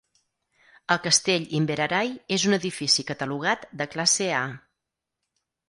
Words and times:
El 0.95 0.99
Castell 1.07 1.45
Inveraray 1.57 2.09
és 2.39 2.47
un 2.51 2.57
edifici 2.59 3.07
catalogat 3.13 3.71
de 3.83 3.91
classe 3.95 4.33
A. 4.43 4.43